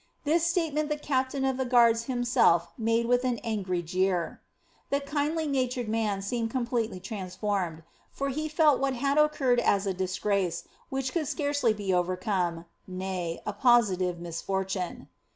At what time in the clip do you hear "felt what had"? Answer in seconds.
8.49-9.19